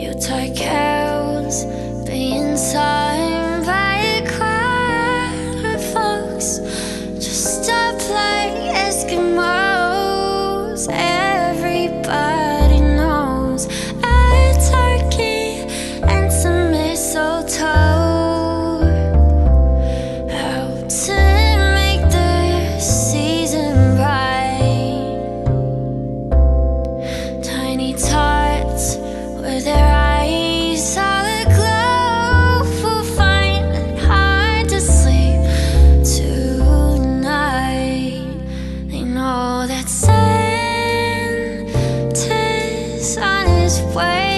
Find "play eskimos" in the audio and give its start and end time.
8.08-9.59